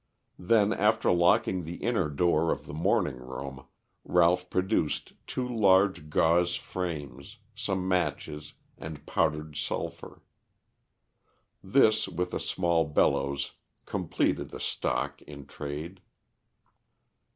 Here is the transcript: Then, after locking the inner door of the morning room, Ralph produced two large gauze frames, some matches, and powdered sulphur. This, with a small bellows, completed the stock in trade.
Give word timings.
Then, 0.39 0.73
after 0.73 1.11
locking 1.11 1.63
the 1.63 1.75
inner 1.75 2.09
door 2.09 2.51
of 2.51 2.65
the 2.65 2.73
morning 2.73 3.17
room, 3.17 3.67
Ralph 4.03 4.49
produced 4.49 5.13
two 5.27 5.47
large 5.47 6.09
gauze 6.09 6.55
frames, 6.55 7.37
some 7.53 7.87
matches, 7.87 8.55
and 8.79 9.05
powdered 9.05 9.55
sulphur. 9.57 10.23
This, 11.63 12.07
with 12.07 12.33
a 12.33 12.39
small 12.39 12.83
bellows, 12.85 13.51
completed 13.85 14.49
the 14.49 14.59
stock 14.59 15.21
in 15.21 15.45
trade. 15.45 16.01